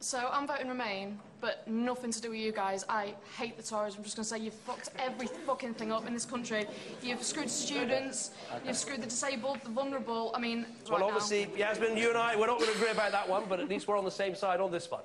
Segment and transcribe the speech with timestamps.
[0.00, 2.84] So I'm voting Remain, but nothing to do with you guys.
[2.88, 3.96] I hate the Tories.
[3.96, 6.66] I'm just going to say you've fucked every fucking thing up in this country.
[7.02, 8.30] You've screwed students,
[8.64, 10.30] you've screwed the disabled, the vulnerable.
[10.36, 11.70] I mean, Well, right obviously, now.
[11.70, 13.88] Yasmin, you and I, we're not going to agree about that one, but at least
[13.88, 15.00] we're on the same side on this one.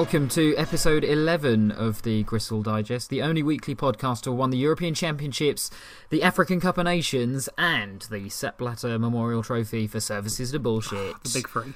[0.00, 4.56] Welcome to episode 11 of the Gristle Digest, the only weekly podcast to won the
[4.56, 5.70] European Championships,
[6.08, 11.16] the African Cup of Nations, and the Sepp Blatter Memorial Trophy for services to bullshit.
[11.22, 11.74] The big three.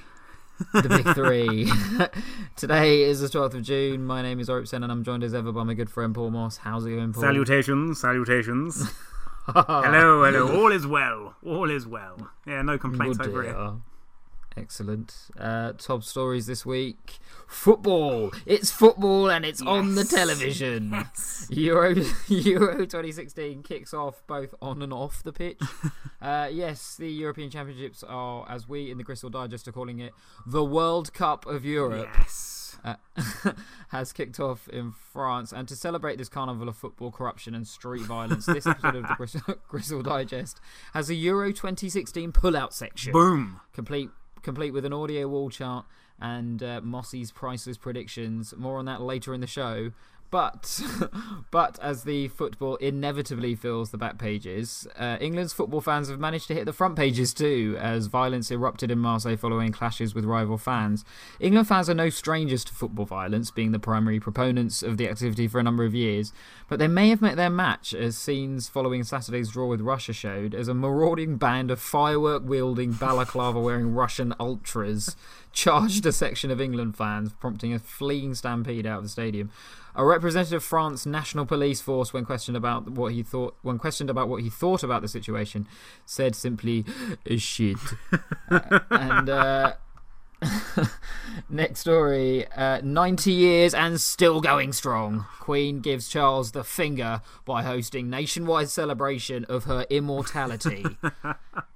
[0.73, 1.71] the big three.
[2.55, 4.03] Today is the 12th of June.
[4.03, 6.57] My name is Oripsen, and I'm joined as ever by my good friend Paul Moss.
[6.57, 7.21] How's it going, Paul?
[7.21, 8.91] Salutations, salutations.
[9.45, 10.63] hello, hello.
[10.63, 11.35] All is well.
[11.45, 12.31] All is well.
[12.47, 13.73] Yeah, no oh complaints Good over here.
[14.57, 15.13] Excellent.
[15.37, 17.19] Uh, top stories this week.
[17.47, 18.31] Football.
[18.45, 20.09] It's football and it's on the Yes.
[20.11, 21.05] television.
[21.49, 21.89] Euro
[22.27, 25.59] Euro 2016 kicks off both on and off the pitch.
[26.21, 30.13] uh, yes, the European Championships are, as we in the Gristle Digest are calling it,
[30.45, 32.09] the World Cup of Europe.
[32.13, 32.61] Yes.
[32.83, 32.95] Uh,
[33.89, 35.51] has kicked off in France.
[35.51, 39.15] And to celebrate this carnival of football corruption and street violence, this episode of the
[39.15, 40.61] Gristle, Gristle Digest
[40.93, 43.59] has a Euro 2016 pull-out section Boom.
[43.73, 44.09] complete
[44.45, 45.85] complete with an audio wall chart
[46.21, 48.53] and uh, Mossy's priceless predictions.
[48.55, 49.91] More on that later in the show.
[50.35, 50.81] But,
[51.49, 56.49] but as the football inevitably fills the back pages, uh, England's football fans have managed
[56.49, 60.57] to hit the front pages too, as violence erupted in Marseille following clashes with rival
[60.57, 61.05] fans.
[61.39, 65.47] England fans are no strangers to football violence, being the primary proponents of the activity
[65.47, 66.33] for a number of years,
[66.67, 70.53] but they may have met their match, as scenes following Saturday's draw with Russia showed,
[70.53, 75.15] as a marauding band of firework wielding, balaclava wearing Russian ultras
[75.53, 79.49] charged a section of England fans, prompting a fleeing stampede out of the stadium.
[79.97, 84.09] A representative of France National Police Force, when questioned about what he thought, when questioned
[84.09, 85.67] about what he thought about the situation,
[86.05, 86.85] said simply,
[87.37, 87.77] "Shit."
[88.51, 89.73] Uh, and uh,
[91.49, 95.25] next story: uh, ninety years and still going strong.
[95.39, 100.85] Queen gives Charles the finger by hosting nationwide celebration of her immortality.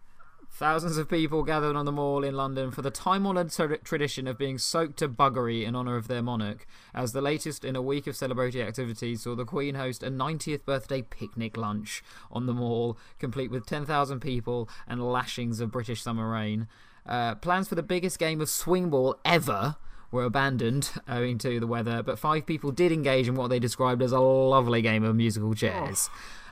[0.60, 4.28] Thousands of people gathered on the mall in London for the time honoured tra- tradition
[4.28, 7.82] of being soaked to buggery in honour of their monarch, as the latest in a
[7.82, 12.54] week of celebratory activities saw the Queen host a 90th birthday picnic lunch on the
[12.54, 16.68] mall, complete with 10,000 people and lashings of British summer rain.
[17.06, 19.78] Uh, plans for the biggest game of swing ball ever
[20.12, 24.02] were abandoned owing to the weather, but five people did engage in what they described
[24.02, 26.10] as a lovely game of musical chairs.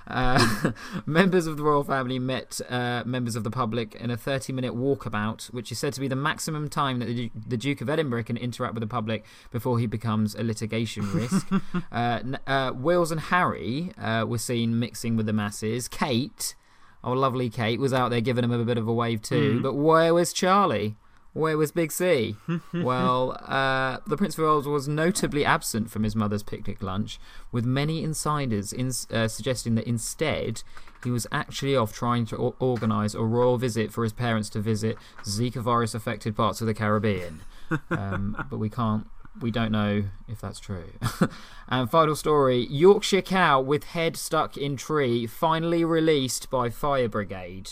[0.07, 0.71] Uh,
[1.05, 4.73] members of the royal family met uh, members of the public in a 30 minute
[4.73, 8.23] walkabout, which is said to be the maximum time that the, the Duke of Edinburgh
[8.23, 11.47] can interact with the public before he becomes a litigation risk.
[11.91, 15.87] uh, n- uh, Wills and Harry uh, were seen mixing with the masses.
[15.87, 16.55] Kate,
[17.03, 19.59] our lovely Kate, was out there giving him a bit of a wave too.
[19.61, 20.95] But where was Charlie?
[21.37, 22.35] Where was Big C?
[22.73, 27.19] well, uh, the Prince of Wales was notably absent from his mother's picnic lunch,
[27.51, 30.63] with many insiders in, uh, suggesting that instead
[31.03, 34.59] he was actually off trying to o- organise a royal visit for his parents to
[34.59, 37.41] visit Zika virus affected parts of the Caribbean.
[37.89, 39.07] Um, but we can't.
[39.41, 40.85] We don't know if that's true.
[41.67, 47.71] and final story Yorkshire cow with head stuck in tree finally released by fire brigade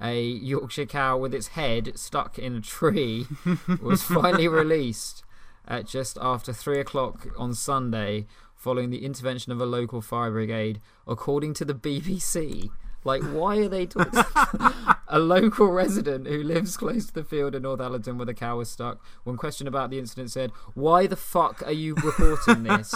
[0.00, 3.26] a Yorkshire cow with its head stuck in a tree
[3.80, 5.22] was finally released
[5.66, 10.80] at just after three o'clock on Sunday following the intervention of a local fire brigade,
[11.06, 12.70] according to the BBC.
[13.04, 14.24] Like, why are they talking?
[15.08, 18.70] a local resident who lives close to the field in Northallerton where the cow was
[18.70, 22.94] stuck, when questioned about the incident, said, Why the fuck are you reporting this?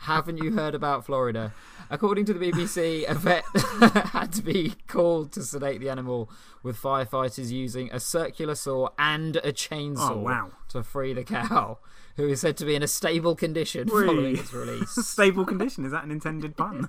[0.00, 1.52] Haven't you heard about Florida?
[1.90, 3.44] According to the BBC, a vet
[4.08, 6.30] had to be called to sedate the animal,
[6.62, 10.50] with firefighters using a circular saw and a chainsaw Oh, wow.
[10.70, 11.78] to free the cow,
[12.16, 14.90] who is said to be in a stable condition following its release.
[15.06, 15.84] Stable condition.
[15.84, 16.88] Is that an intended pun?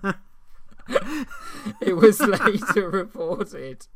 [1.82, 3.88] It was later reported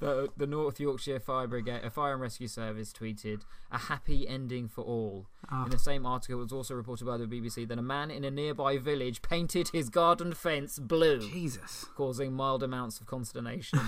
[0.00, 3.42] that the North Yorkshire Fire Brigade, a fire and rescue service, tweeted
[3.72, 5.26] a happy ending for all.
[5.50, 5.64] Ah.
[5.64, 8.24] In the same article, it was also reported by the BBC that a man in
[8.24, 11.86] a nearby village painted his garden fence blue, Jesus.
[11.96, 13.80] causing mild amounts of consternation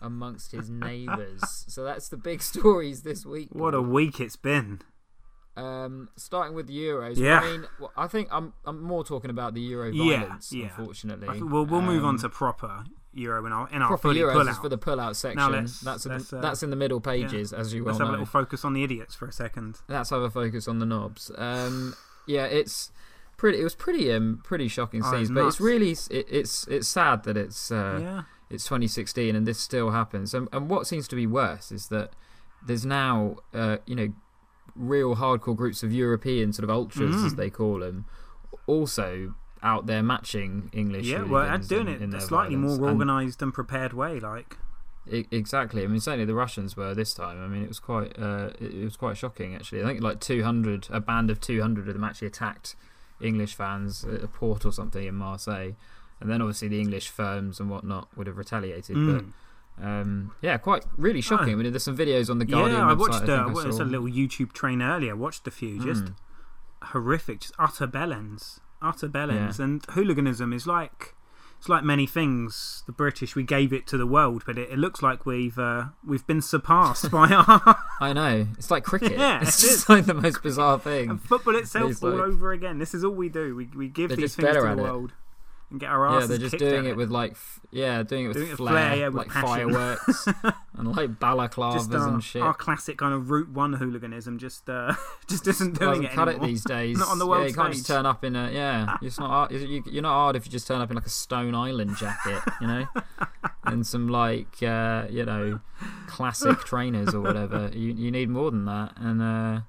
[0.00, 1.42] amongst his neighbours.
[1.68, 3.48] So that's the big stories this week.
[3.52, 4.80] What a week it's been.
[5.54, 7.16] Um, starting with the Euros.
[7.18, 7.40] Yeah.
[7.40, 7.66] I mean,
[7.96, 10.64] I think I'm I'm more talking about the Euro violence, yeah.
[10.76, 11.28] unfortunately.
[11.28, 14.02] I think we'll, we'll move on Um, to proper Euro in our in our Proper
[14.02, 15.52] fully Euros pull is for the pull-out section.
[15.52, 18.00] let's- that's in let's, the, uh, that's in the middle pages, as you well Let's
[18.00, 19.80] have a little focus on the idiots for a second.
[19.88, 21.30] Let's have a focus on the knobs.
[21.36, 21.94] Um,
[22.26, 22.90] yeah, it's
[23.36, 23.60] pretty.
[23.60, 26.88] It was pretty um pretty shocking Oh, scenes, it's but it's really it, it's it's
[26.88, 28.22] sad that it's uh, yeah.
[28.48, 30.32] it's 2016 and this still happens.
[30.32, 32.12] And, and what seems to be worse is that
[32.66, 34.08] there's now uh, you know
[34.74, 37.36] real hardcore groups of European sort of ultras as Mm.
[37.36, 38.04] they call them,
[38.66, 41.06] also out there matching English.
[41.06, 42.78] Yeah, well, and doing in- it in a slightly violence.
[42.80, 44.18] more organised and prepared way.
[44.18, 44.56] Like,
[45.06, 45.84] exactly.
[45.84, 47.42] I mean, certainly the Russians were this time.
[47.42, 49.82] I mean, it was quite uh, it, it was quite shocking actually.
[49.82, 52.74] I think like 200, a band of 200 of them actually attacked
[53.20, 55.72] English fans at a port or something in Marseille,
[56.20, 58.96] and then obviously the English firms and whatnot would have retaliated.
[58.96, 59.14] mm.
[59.16, 59.24] But
[59.80, 61.50] um, yeah, quite really shocking.
[61.50, 61.52] Oh.
[61.52, 62.98] I mean, there's some videos on the Guardian yeah, I website.
[62.98, 63.28] watched.
[63.28, 63.82] I uh, I saw.
[63.82, 65.14] a little YouTube train earlier.
[65.16, 65.82] Watched a few.
[65.82, 66.14] Just Mm.
[66.82, 71.14] horrific, just utter bellends, utter bellends, and hooliganism is like.
[71.58, 72.82] It's like many things.
[72.86, 75.90] The British, we gave it to the world, but it, it looks like we've uh,
[76.04, 78.48] we've been surpassed by our I know.
[78.58, 79.12] It's like cricket.
[79.12, 79.88] Yeah, it's it just is.
[79.88, 81.08] like the most bizarre thing.
[81.08, 82.78] and football itself It's all like- over again.
[82.78, 83.54] This is all we do.
[83.54, 85.10] We we give They're these things to the it.
[85.72, 88.36] And get our Yeah, they're just doing it with like, f- yeah, doing it with
[88.36, 89.48] Doing it flair, flair, yeah, with like passion.
[89.48, 90.26] fireworks
[90.78, 92.42] and like balaclavas just our, and shit.
[92.42, 94.94] our classic kind of Route One hooliganism just uh,
[95.28, 96.44] just isn't doing doesn't it cut anymore.
[96.44, 96.98] it these days.
[96.98, 98.96] Not on the yeah, world you can't just turn up in a yeah.
[99.02, 101.96] It's not you're not hard if you just turn up in like a Stone Island
[101.96, 102.86] jacket, you know,
[103.64, 105.60] and some like uh, you know
[106.06, 107.70] classic trainers or whatever.
[107.72, 109.60] You you need more than that, and uh,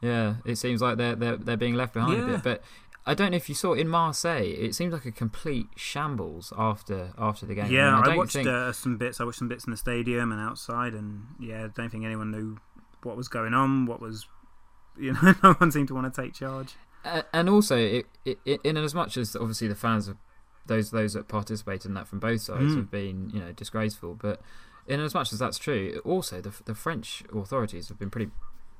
[0.00, 2.62] yeah, it seems like they're they're they're being left behind a bit, but.
[3.08, 4.54] I don't know if you saw in Marseille.
[4.58, 7.72] It seemed like a complete shambles after after the game.
[7.72, 9.18] Yeah, I, mean, I, I, watched think, uh, some bits.
[9.18, 12.30] I watched some bits in the stadium and outside, and yeah, I don't think anyone
[12.30, 12.58] knew
[13.02, 13.86] what was going on.
[13.86, 14.26] What was,
[14.98, 16.74] you know, no one seemed to want to take charge.
[17.02, 20.18] Uh, and also, it, it, it, in as much as obviously the fans of
[20.66, 22.76] those those that participated in that from both sides Mm.
[22.76, 24.42] have been you know disgraceful, but
[24.86, 28.30] in as much as that's true, also the the French authorities have been pretty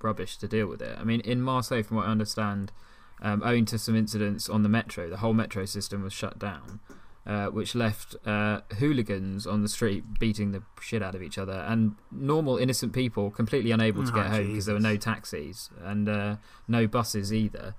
[0.03, 0.99] rubbish to deal with it.
[1.01, 2.73] I mean, in Marseille, from what I understand,
[3.23, 6.81] um, owing to some incidents on the metro, the whole metro system was shut down.
[7.26, 11.62] Uh, which left uh, hooligans on the street beating the shit out of each other,
[11.69, 15.69] and normal innocent people completely unable to Oh, get home because there were no taxis
[15.85, 16.37] and uh,
[16.67, 17.75] no buses either.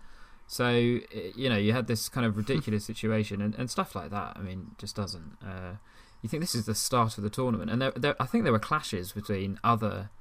[0.45, 4.38] So you know, you had this kind of ridiculous situation and, and stuff like that.
[4.38, 5.38] I mean, just doesn't.
[5.44, 5.77] Uh,
[6.21, 8.53] you think this is the start of the tournament, and there, there, I think there
[8.53, 10.12] were clashes between other,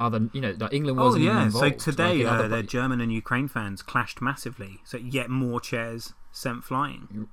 [0.00, 1.78] other, you know, like England Oh wasn't even yeah, so involved.
[1.84, 4.78] today like uh, other the bo- German and Ukraine fans clashed massively.
[4.84, 7.28] So yet more chairs sent flying.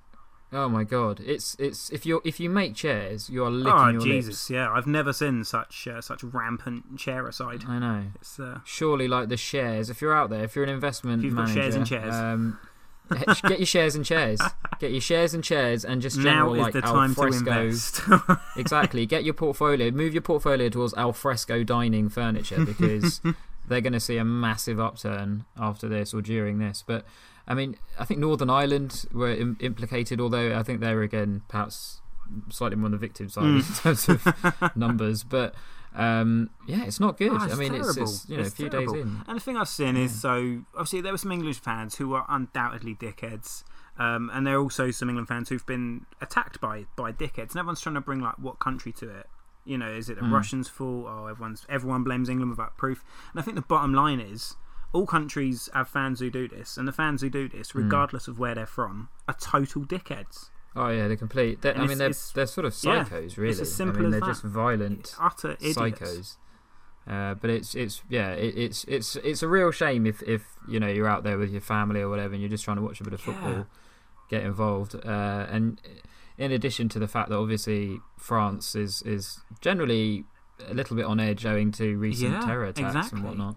[0.54, 3.90] oh my god, it's it's if you if you make chairs, you are licking Oh
[3.90, 4.50] your Jesus, lips.
[4.50, 7.64] yeah, I've never seen such uh, such rampant chairicide.
[7.68, 8.04] I know.
[8.16, 9.90] It's uh, Surely, like the shares.
[9.90, 12.14] If you're out there, if you're an investment If you've got manager, shares in chairs.
[12.14, 12.60] um,
[13.48, 14.40] get your shares and chairs.
[14.80, 18.02] Get your shares and chairs, and just now is like the time to invest.
[18.58, 19.06] exactly.
[19.06, 23.22] Get your portfolio, move your portfolio towards alfresco dining furniture because
[23.68, 26.84] they're going to see a massive upturn after this or during this.
[26.86, 27.06] But
[27.48, 31.42] I mean, I think Northern Ireland were Im- implicated, although I think they were again
[31.48, 32.02] perhaps
[32.50, 34.26] slightly more on the victim side in terms of
[34.76, 35.24] numbers.
[35.24, 35.56] But
[35.96, 37.32] um, yeah, it's not good.
[37.32, 38.94] Oh, it's I mean, it's, you know It's a few terrible.
[38.94, 39.22] days in.
[39.28, 42.26] And the thing I've seen is so obviously there were some English fans who are
[42.30, 43.64] undoubtedly dickheads,
[43.98, 47.52] um, and there are also some England fans who've been attacked by by dickheads.
[47.52, 49.28] And everyone's trying to bring like what country to it.
[49.66, 50.32] You know, is it the Mm.
[50.32, 51.08] Russians' fault?
[51.10, 53.04] Oh, everyone's everyone blames England without proof.
[53.34, 54.56] And I think the bottom line is
[54.94, 57.52] all countries have fans who do this, and the fans who do Mm.
[57.52, 60.50] this, regardless of where they're from, are total dickheads.
[60.80, 61.62] Oh yeah, they're complete.
[61.62, 63.60] They're, I it's- mean, they're it's- they're sort of yeah, psychos, really.
[63.62, 65.78] as simple I mean, as they're just violent Utter idiots.
[65.78, 66.38] psychos.
[67.08, 70.78] Uh, but it's it's yeah it, it's it's it's a real shame if if you
[70.80, 73.00] know you're out there with your family or whatever and you're just trying to watch
[73.00, 73.64] a bit of football, Yeah.
[74.30, 74.94] get involved.
[74.96, 75.82] Uh, and
[76.38, 80.26] in addition to the fact that obviously France is is generally
[80.68, 83.20] a little bit on edge owing to recent Yeah, terror attacks exactly.
[83.20, 83.56] and whatnot.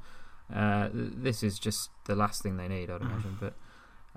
[0.54, 3.36] Uh, this is just the last thing they need, I'd imagine.
[3.40, 3.54] But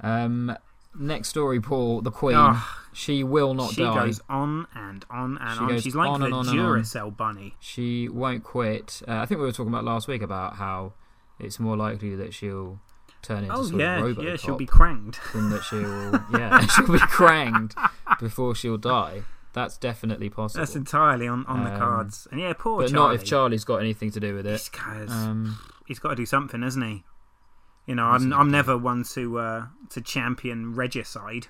[0.04, 0.56] um,
[0.98, 2.36] next story, Paul, the Queen.
[2.38, 2.62] Ugh,
[2.94, 3.94] she will not she die.
[3.94, 5.80] She goes on and on and She on.
[5.80, 6.46] She's like on the on.
[6.46, 7.56] Duracell bunny.
[7.60, 9.02] She won't quit.
[9.08, 10.94] Uh, I think we were talking about last week about how
[11.40, 12.80] it's more likely that she'll
[13.22, 13.66] turn into a robot.
[13.66, 15.20] Oh sort yeah, of yeah, she'll be cranged.
[15.34, 17.76] than that she'll yeah she'll be cranged
[18.20, 19.24] before she'll die.
[19.54, 20.62] That's definitely possible.
[20.62, 22.28] That's entirely on, on the Um, cards.
[22.32, 23.08] And yeah, poor but Charlie.
[23.10, 24.50] not if Charlie's got anything to do with it.
[24.50, 27.04] This guy's, Um, he's got to do something, hasn't he?
[27.86, 28.32] You know, I'm?
[28.34, 31.48] I'm never one to uh, to champion regicide,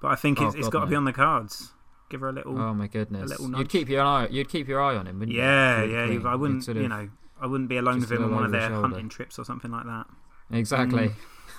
[0.00, 1.72] but I think Oh, it's, it's God, got to be on the cards.
[2.08, 2.58] Give her a little.
[2.58, 3.30] oh my goodness!
[3.30, 4.26] little You'd keep your eye.
[4.30, 5.42] You'd keep your eye on him, wouldn't you?
[5.42, 6.20] yeah, yeah.
[6.28, 7.08] I wouldn't, sort you know,
[7.40, 8.88] I wouldn't be alone with him on one of their shoulder.
[8.88, 10.06] hunting trips or something like that.
[10.50, 11.10] Exactly.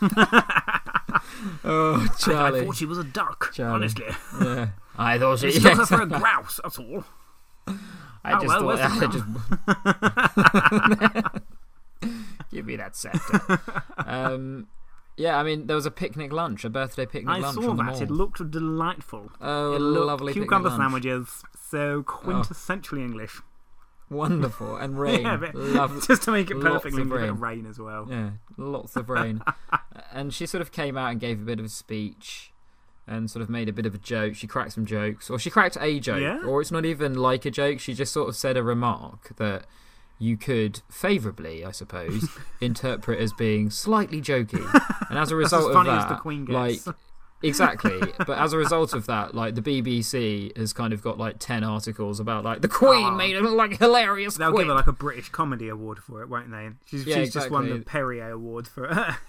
[0.01, 0.41] Mm.
[1.63, 3.51] oh, I, I thought she was a duck.
[3.53, 3.75] Charlie.
[3.75, 4.05] Honestly,
[4.41, 5.51] yeah, I thought she.
[5.51, 6.59] Stuck her for a grouse.
[6.63, 7.05] That's all.
[8.23, 9.07] I Oh, just well, thought I
[11.33, 11.43] just
[12.51, 13.61] give me that scepter.
[14.05, 14.67] um,
[15.17, 17.77] yeah, I mean, there was a picnic lunch, a birthday picnic I lunch saw on
[17.77, 18.01] the that.
[18.01, 19.31] It looked delightful.
[19.41, 23.41] oh, it lovely cucumber sandwiches, so quintessentially English.
[24.09, 25.21] Wonderful and rain.
[25.21, 27.39] Yeah, Love, Just to make it perfectly, of and give it rain.
[27.39, 28.07] rain as well.
[28.09, 29.41] yeah, lots of rain.
[30.11, 32.47] and she sort of came out and gave a bit of a speech.
[33.07, 34.35] And sort of made a bit of a joke.
[34.35, 36.39] She cracked some jokes, or she cracked a joke, Yeah?
[36.45, 37.79] or it's not even like a joke.
[37.79, 39.65] She just sort of said a remark that
[40.21, 42.29] you could favourably, I suppose,
[42.61, 44.63] interpret as being slightly jokey.
[45.09, 46.79] And as a result as of that, like
[47.43, 47.99] exactly.
[48.19, 51.63] but as a result of that, like the BBC has kind of got like ten
[51.63, 53.11] articles about like the Queen Oh.
[53.15, 54.35] made a like hilarious.
[54.35, 54.61] They'll quip.
[54.61, 56.69] give her like a British comedy award for it, won't they?
[56.85, 57.79] She's, Yeah, she's just won the.
[57.79, 59.15] Perrier Award for it.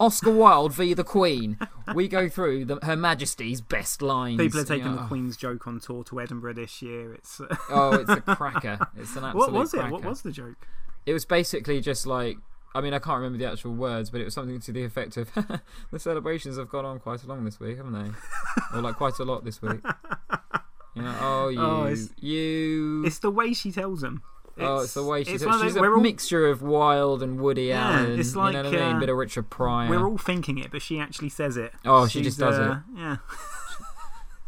[0.00, 1.58] Oscar Wilde v the Queen.
[1.94, 4.38] We go through the, Her Majesty's best lines.
[4.38, 7.14] People are taking You the Queen's joke on tour to Edinburgh this year.
[7.14, 8.78] It's uh, Oh, it's a cracker.
[8.96, 9.78] It's an absolute what was it?
[9.78, 9.92] cracker.
[9.94, 10.66] What was the joke?
[11.06, 12.38] It was basically just like.
[12.76, 15.16] I mean, I can't remember the actual words, but it was something to the effect
[15.16, 15.32] of
[15.92, 18.10] the celebrations have gone on quite a long this week, haven't they?
[18.76, 19.80] or like quite a lot this week.
[20.96, 23.04] You know, oh, you, Oh, it's- you.
[23.04, 24.22] It's the way she tells them.
[24.58, 25.42] Oh, it's the way she's.
[25.42, 28.18] it's She's those- a all- mixture of wild and Woody Yeah, Allen.
[28.18, 28.96] it's you know like, what I mean?
[28.96, 29.88] uh, Bit of Richard Pryor.
[29.90, 31.72] We're all thinking it, but she actually says it.
[31.84, 33.16] Oh, she She's, just does uh, Yeah.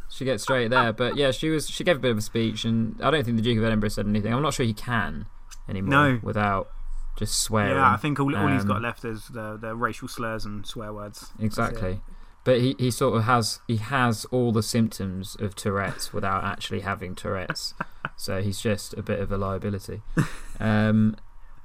[0.08, 1.68] She gets straight there, but yeah, she was.
[1.68, 3.90] She gave a bit of a speech, and I don't think the Duke of Edinburgh
[3.90, 4.32] said anything.
[4.32, 5.26] I'm not sure he can
[5.68, 6.20] anymore No.
[6.22, 6.70] without
[7.18, 7.74] just swearing.
[7.74, 10.64] Yeah, I think all, all he's got Um, left is the, the racial slurs and
[10.66, 11.32] swear words.
[11.38, 12.00] Exactly.
[12.44, 16.80] But he, he sort of has he has all the symptoms of Tourette's without actually
[16.80, 17.74] having Tourette's.
[18.16, 20.02] so he's just a bit of a liability.
[20.58, 21.16] Um,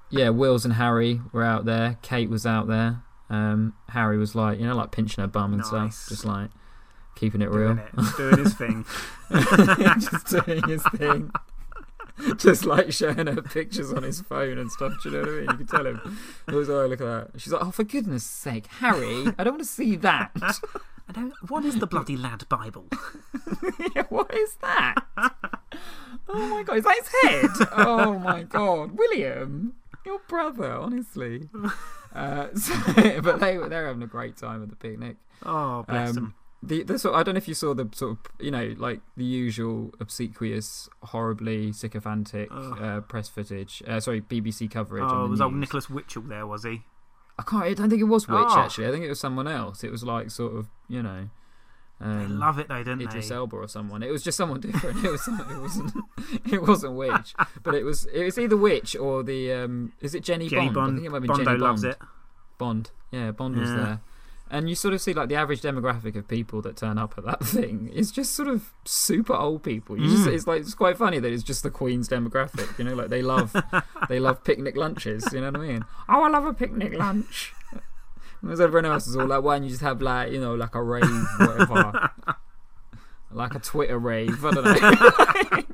[0.09, 1.97] yeah, Wills and Harry were out there.
[2.01, 3.03] Kate was out there.
[3.29, 5.95] Um, Harry was like, you know, like pinching her bum and Nice.
[5.95, 6.49] stuff, just like
[7.15, 7.75] keeping it real.
[7.75, 8.85] Doing it, doing his thing.
[9.31, 11.31] just doing his thing.
[12.35, 14.91] Just like showing her pictures on his phone and stuff.
[15.01, 15.49] Do you know what I mean?
[15.51, 16.17] You can tell him.
[16.49, 17.39] He was, oh, look at that.
[17.41, 20.31] She's like, oh, for goodness sake, Harry, I don't want to see that.
[20.35, 21.33] I don't.
[21.49, 22.87] What is the bloody lad Bible?
[23.95, 24.95] Yeah, what is that?
[26.33, 27.67] Oh my god, is that his head?
[27.73, 29.73] Oh my god, William,
[30.05, 31.49] your brother, honestly.
[32.15, 32.73] Uh, so,
[33.21, 35.17] but they they're having a great time at the picnic.
[35.45, 36.33] Oh, bless Um, him.
[36.63, 39.01] The, the sort, I don't know if you saw the sort of you know like
[39.17, 43.81] the usual obsequious, horribly sycophantic uh, press footage.
[43.87, 45.03] Uh, sorry, BBC coverage.
[45.05, 45.55] Oh, was old.
[45.55, 46.45] Nicholas Witchell there?
[46.45, 46.83] Was he?
[47.39, 47.63] I can't.
[47.63, 48.59] I don't think it was Witch Oh.
[48.59, 48.87] actually.
[48.87, 49.83] I think it was someone else.
[49.83, 51.29] It was like sort of you know.
[52.03, 53.35] They Um, love it though, don't Idris they?
[53.35, 54.01] Elba or someone.
[54.01, 55.03] It was just someone different.
[55.05, 55.93] It was it wasn't
[56.51, 60.23] it wasn't Witch, but it was it was either Witch or the um is it
[60.23, 60.75] Jenny, Jennie Bond?
[60.75, 60.91] Bond.
[60.91, 61.93] I think it might be Bondo Jenny loves Bond.
[61.93, 61.99] it.
[62.57, 63.99] Bond, yeah, Bond was there,
[64.49, 67.23] and you sort of see like the average demographic of people that turn up at
[67.25, 69.97] that thing is just sort of super old people.
[69.99, 70.33] You just Mm.
[70.33, 72.77] it's like it's quite funny that it's just the Queen's demographic.
[72.79, 73.55] You know, like they love
[74.09, 75.27] they love picnic lunches.
[75.33, 75.85] You know what I mean?
[76.09, 77.53] Oh, I love a picnic lunch.
[78.41, 80.73] Whereas everyone else is all like, why don't you just have like, you know, like
[80.75, 82.11] a rave, whatever.
[83.31, 85.73] like a Twitter rave, I don't know.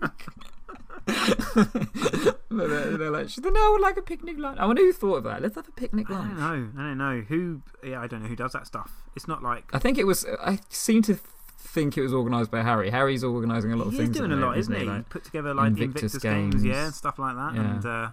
[2.50, 4.60] they're, they're like, no, I would like a picnic lunch.
[4.60, 5.42] I wonder who thought of that.
[5.42, 6.38] Let's have a picnic I lunch.
[6.38, 6.82] don't know.
[6.82, 7.62] I don't know who.
[7.84, 9.04] Yeah, I don't know who does that stuff.
[9.16, 10.26] It's not like I think it was.
[10.42, 11.18] I seem to
[11.58, 12.90] think it was organised by Harry.
[12.90, 14.10] Harry's organising a lot of things.
[14.10, 14.84] he's doing a lot, isn't he?
[14.84, 17.56] Like, Put together like the Invictus Invictus games, yeah, and stuff like that.
[17.56, 17.62] Yeah.
[17.62, 18.10] And uh,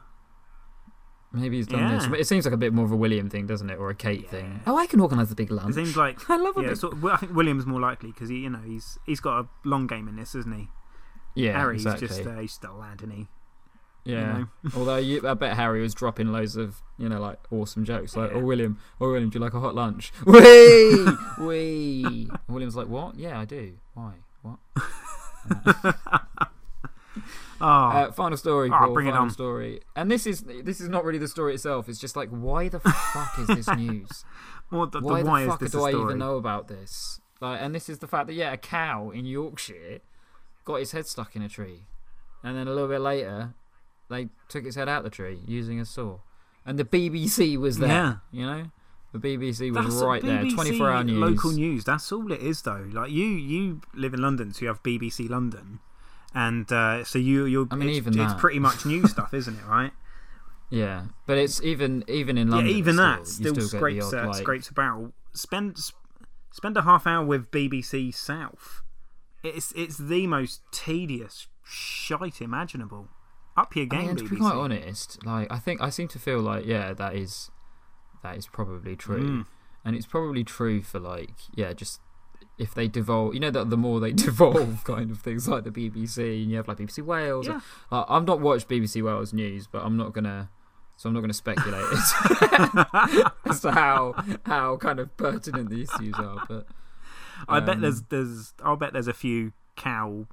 [1.35, 2.05] maybe he's done this.
[2.05, 2.11] Yeah.
[2.11, 3.95] But it seems like a bit more of a William thing, doesn't it, or a
[3.95, 4.31] Kate Yeah.
[4.31, 4.61] thing?
[4.67, 5.71] Oh, I can organise a big lunch.
[5.73, 6.69] it seems like I love a yeah.
[6.69, 6.77] big.
[6.79, 9.49] Sort of, I think William's more likely because he, you know, he's he's got a
[9.69, 10.69] long game in this, isn't he?
[11.35, 12.09] yeah, Harry's exactly.
[12.09, 13.27] just uh, he's just a lad, isn't he?
[14.05, 14.33] Yeah.
[14.39, 14.47] know?
[14.77, 18.15] Although you, I bet Harry was dropping loads of, you know, like awesome jokes.
[18.17, 18.37] Like, Yeah.
[18.37, 20.13] oh, William, oh, William, do you like a hot lunch?
[20.27, 21.07] Wee!
[21.41, 22.29] Wee!
[22.49, 23.19] William's like, what?
[23.19, 23.73] Yeah, I do.
[23.95, 24.13] Why?
[24.43, 24.59] What?
[27.67, 28.93] Oh, Uh, final story, Ah, Paul.
[28.95, 29.31] bring it on.
[29.31, 29.81] story.
[29.97, 31.89] And this is this is not really the story itself.
[31.89, 32.81] It's just like, why the
[33.15, 34.25] fuck is this news?
[34.71, 36.03] what the, the why why, the fuck do I story?
[36.05, 37.21] even know about this?
[37.41, 40.01] Like, and this is the fact that yeah, a cow in Yorkshire
[40.65, 41.87] got his head stuck in a tree,
[42.43, 43.55] and then a little bit later,
[44.11, 46.19] they took its head out the tree using a saw,
[46.67, 47.89] and the BBC was there.
[47.89, 48.15] Yeah.
[48.33, 48.65] You know,
[49.13, 51.19] the BBC was That's right there, twenty four hour news.
[51.19, 51.85] local news.
[51.85, 52.87] That's all it is, though.
[52.93, 55.81] Like you, you live in London, so you have BBC London,
[56.35, 57.67] and uh, so you, you're.
[57.71, 58.39] I mean, it's, even it's that.
[58.41, 59.65] pretty much new stuff, isn't it?
[59.67, 59.93] Right?
[60.71, 62.71] Yeah, but it's even even in London.
[62.71, 65.13] yeah, even it's that still, still, still scrapes odd, uh, like, scrapes a barrel.
[65.33, 65.79] Spend
[66.51, 68.83] spend a half hour with BBC South.
[69.43, 73.09] It's it's the most tedious shite imaginable.
[73.57, 74.31] Up your I game, mean, to BBC.
[74.31, 77.51] be quite honest, like I think I seem to feel like yeah, that is
[78.23, 79.47] that is probably true, Mm.
[79.85, 82.01] and it's probably true for like yeah, just
[82.59, 85.71] if they devolve, you know that the more they devolve, kind of things like the
[85.71, 87.47] BBC, and you have like BBC Wales.
[87.47, 87.61] Yeah.
[87.91, 90.51] Uh, I've not watched BBC Wales news, but I'm not gonna.
[90.97, 91.85] So I'm not going to speculate
[93.47, 94.15] as, to how
[94.47, 96.45] how kind of pertinent the issues are.
[96.49, 96.67] But
[97.49, 100.27] I bet um, there's there's I'll bet there's a few cow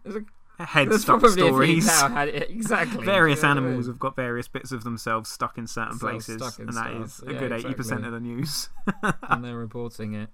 [0.60, 1.88] a, head there's stuck stories.
[1.88, 5.66] a few now had exactly Various animals have got various bits of themselves stuck in
[5.66, 7.06] certain Stuck- places, in and that stuff.
[7.06, 8.70] is a Yeah, good eighty percent of the news.
[9.30, 10.30] and they're reporting it.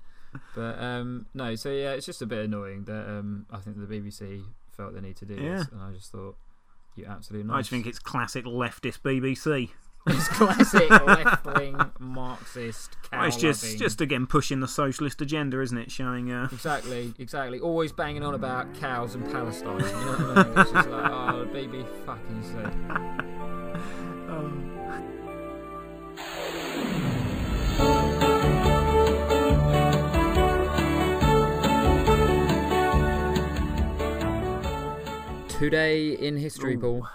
[0.56, 3.86] But um, no, so yeah, it's just a bit annoying that um, I think the
[3.86, 5.58] BBC felt the need to do Yeah.
[5.58, 6.36] this, and I just thought
[6.96, 7.48] you absolutely.
[7.48, 7.56] Not.
[7.58, 9.70] I just think it's classic leftist BBC.
[10.10, 12.96] it's classic left-wing Marxist.
[13.12, 15.92] Well, it's just just again pushing the socialist agenda, isn't it?
[15.92, 17.60] Showing uh, Exactly, exactly.
[17.60, 19.80] Always banging on about cows and Palestine.
[19.80, 20.60] You know what I mean?
[20.60, 23.37] It's just like, oh, baby fucking said.
[35.58, 36.80] Today in history, Ooh.
[36.80, 37.08] Paul.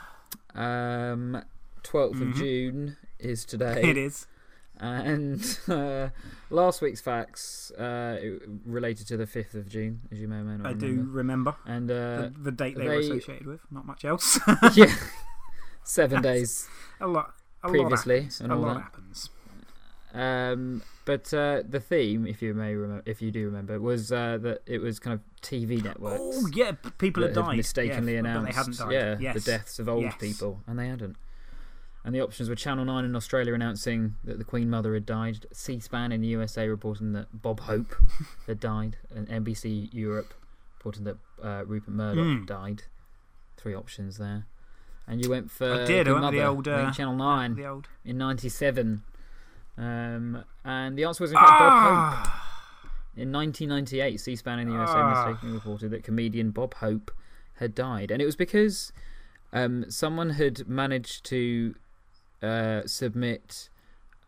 [0.61, 1.43] Um,
[1.85, 2.35] 12th of Mhm.
[2.37, 3.81] June is today.
[3.89, 4.27] it is.
[4.81, 6.09] And uh,
[6.51, 8.19] last week's facts uh,
[8.65, 11.13] related to the 5th of June, as you may or may not I do remember.
[11.13, 13.61] remember And uh, the, the date they, were associated with.
[13.71, 14.41] Not much else.
[14.75, 14.93] yeah,
[15.85, 16.67] seven days
[17.01, 17.35] a lot.
[17.63, 18.41] A previously lot happens.
[18.41, 18.83] and a all lot that.
[18.83, 19.31] happens.
[20.15, 24.39] Um, but uh, the theme, if you may remember, if you do remember, was uh,
[24.43, 26.21] that it was kind of TV networks.
[26.23, 27.57] Oh yeah, people have died.
[27.57, 28.93] mistakenly yeah, announced, but they hadn't died.
[28.93, 29.35] yeah, yes.
[29.45, 30.15] the deaths of old Yes.
[30.21, 31.17] people, and they hadn't.
[32.05, 35.47] And the options were Channel Nine in Australia announcing that the Queen Mother had died,
[35.53, 37.95] C-SPAN in the USA reporting that Bob Hope
[38.47, 40.35] had died, and NBC Europe
[40.79, 42.47] reporting that uh, Rupert Murdoch Mm.
[42.47, 42.83] died.
[43.57, 44.47] Three options there,
[45.07, 47.67] and you went for I did, I went with the old, uh, Channel Nine The
[47.67, 47.89] old.
[48.05, 49.05] in '97,
[49.79, 51.93] um, and the answer was in fact Bob Hope.
[52.27, 52.39] Ah,
[53.17, 55.25] In 1998, C-SPAN in the USA Ah.
[55.27, 57.11] mistakenly reported that comedian Bob Hope
[57.57, 58.93] had died, and it was because
[59.53, 61.75] um, someone had managed to
[62.43, 63.69] uh, submit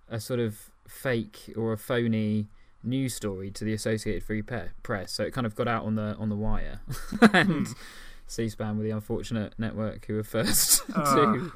[0.08, 2.48] a sort of fake or a phony
[2.82, 6.14] news story to the Associated Free Press, so it kind of got out on the
[6.18, 6.80] on the wire,
[7.32, 7.72] and Hmm.
[8.26, 11.52] C-SPAN were the unfortunate network who were first to Ah.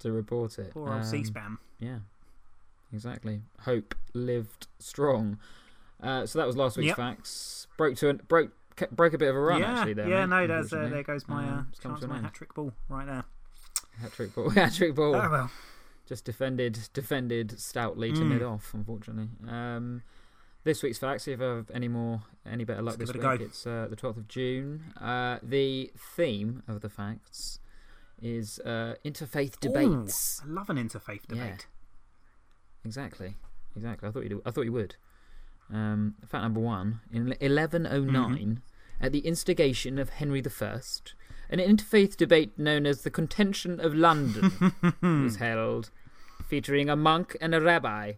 [0.00, 0.70] to report it.
[0.72, 1.56] poor old Um, C-SPAN.
[1.78, 1.98] yeah,
[2.92, 3.42] exactly.
[3.60, 5.38] Hope lived strong.
[6.02, 6.96] Uh, so that was last week's Yep.
[6.96, 7.66] facts.
[7.76, 8.52] Broke to a, broke
[8.90, 9.94] broke a bit of a run yeah, actually.
[9.94, 12.34] There, yeah, mate, no, there's, uh, there goes my uh, Um, it's chance my hat
[12.34, 13.24] trick ball right there.
[14.00, 14.50] hat trick ball.
[14.54, 15.14] hat trick ball.
[15.16, 15.50] Oh well.
[16.06, 18.28] Just defended defended stoutly to Mm.
[18.28, 18.72] mid off.
[18.74, 19.28] Unfortunately.
[19.48, 20.02] Um,
[20.64, 21.26] this week's facts.
[21.26, 23.40] If I have any more any better luck Let's this give it a week.
[23.40, 24.92] It's uh, the twelfth of June.
[25.00, 27.58] Uh, the theme of the facts
[28.20, 30.42] is uh, interfaith debates.
[30.44, 31.56] Ooh, I love an interfaith Yeah.
[32.86, 33.34] Exactly,
[33.74, 34.08] exactly.
[34.08, 34.42] I thought you.
[34.46, 34.94] I thought you would.
[35.72, 39.04] Um, fact number one: in 1109, Mm-hmm.
[39.04, 40.80] at the instigation of Henry I,
[41.50, 44.52] an interfaith debate known as the Contention of London
[45.24, 45.90] was held,
[46.46, 48.12] featuring a monk and a rabbi.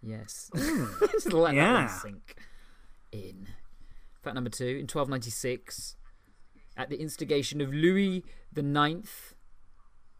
[0.00, 0.50] Yes,
[1.12, 2.36] just let that one sink
[3.12, 3.48] in.
[4.22, 5.96] Fact number two: in 1296,
[6.76, 9.34] at the instigation of Louis the Ninth,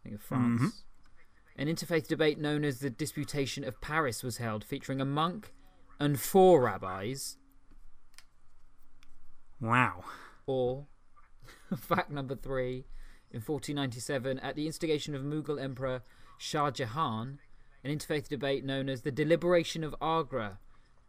[0.01, 0.61] I think of France.
[0.61, 0.71] Mhm.
[1.57, 5.53] An interfaith debate known as the Disputation of Paris was held, featuring a monk
[5.99, 7.37] and four rabbis.
[9.61, 10.03] Wow.
[10.47, 10.87] Or,
[11.77, 12.85] fact number three,
[13.31, 16.01] in 1497, at the instigation of Mughal Emperor
[16.37, 17.39] Shah Jahan,
[17.83, 20.59] an interfaith debate known as the Deliberation of Agra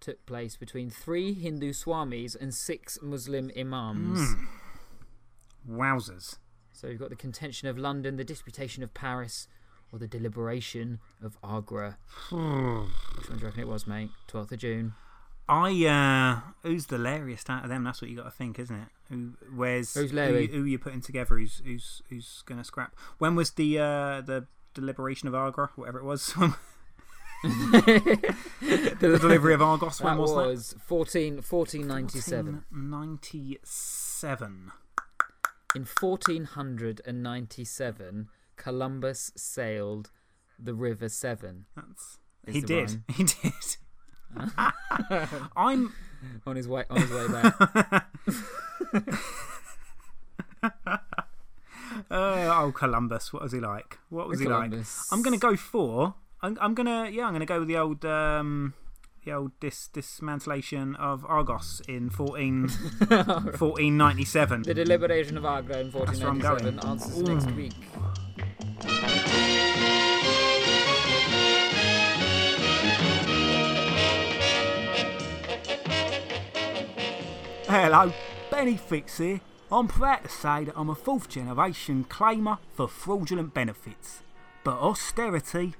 [0.01, 4.35] took place between three Hindu swamis and six Muslim imams.
[4.35, 4.45] Hmm.
[5.81, 6.37] Wowzers.
[6.73, 9.49] So you've got the contention of London, the disputation of Paris,
[9.95, 11.97] or the deliberation of Agra.
[12.31, 12.89] Which one
[13.31, 14.09] do you reckon it was, mate?
[14.29, 14.95] 12th of June.
[15.49, 17.85] I uh, who's the lariest out of them?
[17.85, 18.89] That's what you got to think, isn't it?
[19.11, 20.47] Who where's Who's who, Larry?
[20.47, 21.37] you- who you're putting together?
[21.39, 22.97] Who's who's who's gonna scrap?
[23.19, 26.33] When was the uh, the deliberation of Agra, whatever it was?
[27.45, 30.01] the delivery of Argos.
[30.01, 31.45] When That was, was 14, that?
[31.53, 32.47] 1497.
[32.71, 34.73] 1497.
[35.75, 40.11] In 1497, Columbus sailed
[40.59, 42.91] the River Severn That's he did.
[42.91, 43.05] rhyme.
[43.09, 43.77] He did.
[45.57, 45.93] I'm
[46.47, 47.61] on his way on his way back.
[50.63, 50.99] uh,
[52.11, 53.33] oh Columbus.
[53.33, 53.99] What was he like?
[54.09, 54.73] What was he like?
[55.11, 56.15] I'm gonna go for.
[56.43, 57.27] I'm, I'm gonna yeah.
[57.27, 58.75] I'm gonna go with the old um,
[59.25, 62.69] the old dis dismantlation of Argos in 14,
[63.09, 64.63] 1497.
[64.63, 66.91] The deliberation of Agra in That's where I'm 1497 going.
[66.91, 67.73] answers next week.
[77.67, 78.13] Hello,
[78.51, 79.41] Benny Fitz here.
[79.73, 84.23] I'm proud to say that I'm a fourth generation claimer for fraudulent benefits.
[84.63, 85.75] But austerity,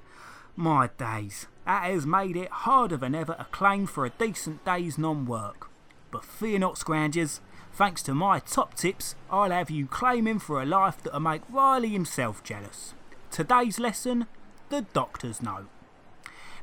[0.55, 4.97] my days, that has made it harder than ever to claim for a decent day's
[4.97, 5.69] non work.
[6.11, 7.39] But fear not, Scroungers,
[7.73, 11.89] thanks to my top tips, I'll have you claiming for a life that'll make Riley
[11.89, 12.93] himself jealous.
[13.31, 14.27] Today's lesson
[14.69, 15.67] the doctor's note.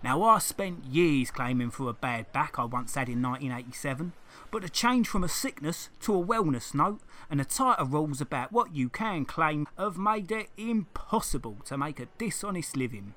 [0.02, 4.12] Now, I spent years claiming for a bad back I once had in 1987,
[4.50, 7.00] but the change from a sickness to a wellness note
[7.30, 12.00] and the tighter rules about what you can claim have made it impossible to make
[12.00, 13.14] a dishonest living.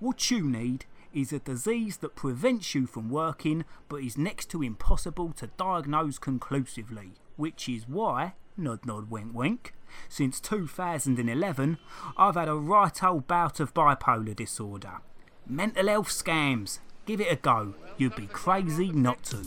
[0.00, 4.62] What you need is a disease that prevents you from working but is next to
[4.62, 9.74] impossible to diagnose conclusively, which is why, nod nod wink wink,
[10.08, 11.76] since 2011
[12.16, 15.00] I've had a right old bout of bipolar disorder.
[15.46, 16.78] Mental health scams.
[17.04, 17.74] Give it a go.
[17.98, 19.44] You'd be crazy not to.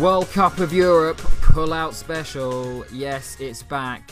[0.00, 2.84] World Cup of Europe pull-out special.
[2.90, 4.10] Yes, it's back.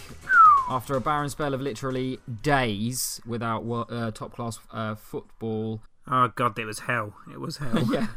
[0.68, 6.66] After a barren spell of literally days without uh, top-class uh, football, Oh god, it
[6.66, 7.14] was hell.
[7.32, 7.82] It was hell.
[7.92, 8.08] yeah,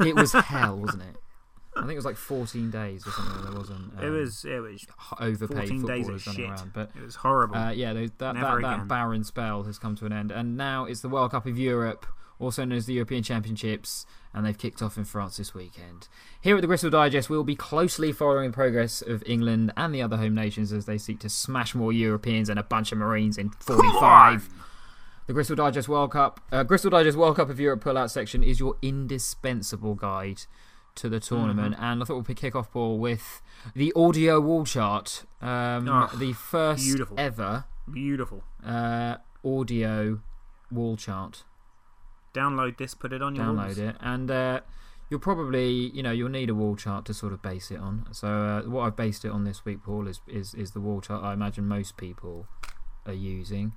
[0.00, 1.16] it was hell, wasn't it?
[1.74, 3.44] I think it was like 14 days or something.
[3.44, 3.98] There wasn't.
[3.98, 4.86] Um, It was it was
[5.18, 6.50] overpaid 14 days of shit.
[6.50, 7.56] around, but it was horrible.
[7.56, 10.84] Uh, yeah, those, that, that, that barren spell has come to an end, and now
[10.84, 12.06] it's the World Cup of Europe,
[12.38, 16.06] also known as the European Championships, and they've kicked off in France this weekend.
[16.40, 20.02] Here at the Gristle Digest, we'll be closely following the progress of England and the
[20.02, 23.38] other home nations as they seek to smash more Europeans and a bunch of Marines
[23.38, 24.48] in 45.
[25.26, 28.60] The Gristle Digest World Cup, uh, Gristle Digest World Cup of Europe pull-out section is
[28.60, 30.42] your indispensable guide
[30.96, 31.84] to the tournament, Mm-hmm.
[31.84, 33.42] and I thought we'd kick off, Paul, with
[33.74, 35.24] the audio wall chart.
[35.42, 37.16] Um, Oh, the first beautiful.
[37.18, 38.44] ever Beautiful.
[38.64, 40.20] uh, audio
[40.70, 41.44] wall chart.
[42.36, 43.78] Download this, put it on your Download walls.
[43.78, 44.60] it, and uh,
[45.10, 48.06] you'll probably, you know, you'll need a wall chart to sort of base it on.
[48.12, 51.00] So uh, what I've based it on this week, Paul, is is, is the wall
[51.00, 52.46] chart I imagine most people
[53.06, 53.72] are using,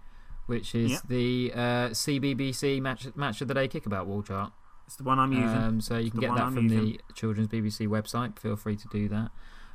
[0.48, 1.02] which is Yep.
[1.08, 4.52] the uh, CBBC match match of the day kickabout wall chart.
[4.88, 5.48] It's the one I'm using.
[5.50, 6.86] Um, so you It's can get that I'm from using.
[7.08, 8.40] the Children's BBC website.
[8.40, 9.30] Feel free to do that.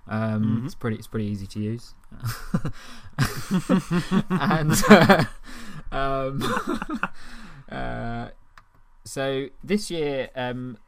[0.09, 0.65] Um, Mhm.
[0.67, 0.97] It's pretty.
[0.97, 1.95] It's pretty easy to use.
[4.31, 5.25] and uh,
[5.93, 6.43] um,
[7.71, 8.29] uh,
[9.05, 10.79] so this year, um,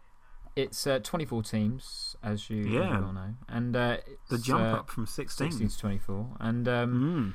[0.55, 3.03] it's uh, 24 teams, as you Yeah.
[3.05, 3.99] all know, and uh,
[4.31, 5.51] the jump uh, up from 16.
[5.51, 7.35] 16 to 24, and um,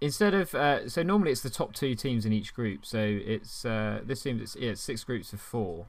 [0.00, 3.64] instead of uh, so normally it's the top two teams in each group so it's
[3.66, 5.86] uh, this seems it's, yeah, it's six groups of four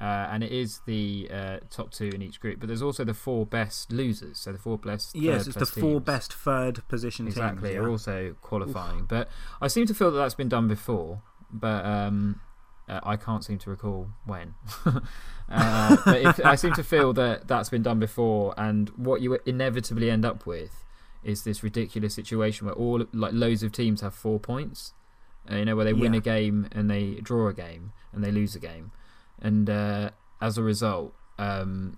[0.00, 3.12] uh, and it is the uh, top two in each group but there's also the
[3.12, 7.26] four best losers so the four best Yes, it's the four teams best third position
[7.26, 7.80] exactly teams.
[7.80, 7.88] are yeah.
[7.90, 9.28] also qualifying but
[9.60, 11.20] I seem to feel that that's been done before
[11.52, 12.40] but um,
[12.90, 14.54] uh, I can't seem to recall when
[15.48, 19.38] uh, but if, I seem to feel that that's been done before and what you
[19.46, 20.84] inevitably end up with
[21.22, 24.92] is this ridiculous situation where all like loads of teams have four points.
[25.50, 26.18] Uh, you know, where they win Yeah.
[26.18, 28.92] a game and they draw a game and they lose a game,
[29.40, 31.96] and uh, as a result, um,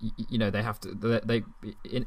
[0.00, 0.88] y- y- you know they have to.
[0.94, 1.42] They, they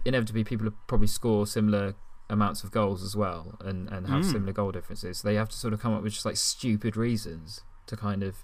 [0.05, 1.95] inevitably people probably score similar
[2.29, 4.31] amounts of goals as well and and have Mm.
[4.31, 5.19] similar goal differences.
[5.19, 8.23] So they have to sort of come up with just like stupid reasons to kind
[8.23, 8.43] of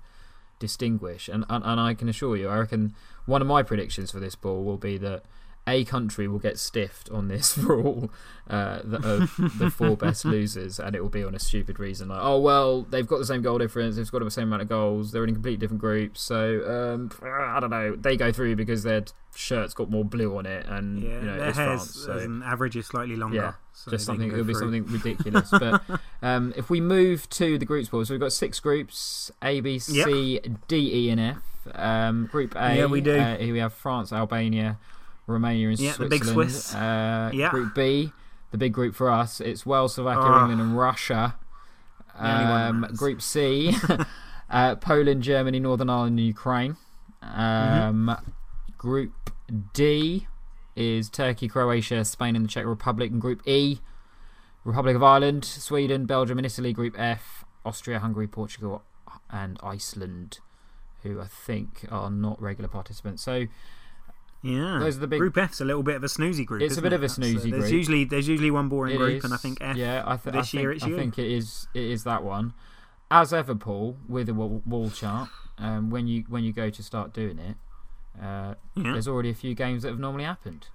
[0.60, 1.30] distinguish.
[1.30, 4.36] And, and and I can assure you, I reckon one of my predictions for this
[4.36, 5.24] ball will be that
[5.66, 8.12] a country will get stiffed on this rule
[8.50, 12.10] uh, the, of the four best losers, and it will be on a stupid reason
[12.10, 14.70] like, oh well, they've got the same goal difference, they've got the same amount of
[14.70, 18.56] goals, they're in a completely different groups, so um, I don't know, they go through
[18.56, 21.96] because their shirt's got more blue on it, and Yeah, you know their it's France,
[21.96, 23.38] so as an average is slightly longer.
[23.38, 24.32] Yeah, so just something.
[24.32, 25.50] It'll be something ridiculous.
[25.50, 25.82] but
[26.22, 30.40] um, if we move to the groups, so we've got six groups: A, B, C,
[30.68, 31.38] D, E, and F.
[31.74, 32.76] Um, group A.
[32.78, 33.18] Yeah, we do.
[33.18, 34.78] Uh, here we have France, Albania,
[35.28, 36.10] Romania, and Yeah, the Switzerland.
[36.26, 36.76] big Swiss.
[36.76, 37.50] Uh, Yeah.
[37.50, 38.12] Group B,
[38.52, 39.40] the big group for us.
[39.42, 40.40] It's Wales, Slovakia, Oh.
[40.42, 41.36] England, and Russia.
[42.16, 43.76] The only one that Um, group C,
[44.50, 46.78] uh, Poland, Germany, Northern Ireland, and Ukraine.
[47.24, 48.10] Mm-hmm.
[48.10, 48.18] Um,
[48.78, 49.32] Group
[49.74, 50.28] D
[50.76, 53.12] is Turkey, Croatia, Spain, and the Czech Republic.
[53.12, 53.80] And Group E,
[54.66, 56.74] Republic of Ireland, Sweden, Belgium, and Italy.
[56.74, 58.84] Group F, Austria, Hungary, Portugal,
[59.32, 60.40] and Iceland,
[61.04, 63.24] who I think are not regular participants.
[63.24, 63.48] So
[64.44, 66.62] Yeah, Those are the big- Group F's a little bit of a snoozy group.
[66.62, 66.98] It's a bit it?
[66.98, 67.72] of a That's, snoozy there's.
[67.72, 69.78] Usually, there's usually one boring It group, is, and I think F.
[69.78, 70.96] yeah, I, th- this I year think, it's I you.
[70.98, 71.68] think it is.
[71.74, 72.54] It is that one.
[73.10, 75.30] As ever, Paul, with a wall, wall chart.
[75.58, 77.56] Um, when you when you go to start doing it,
[78.22, 78.92] uh, Yeah.
[78.94, 80.68] there's already a few games that have normally happened.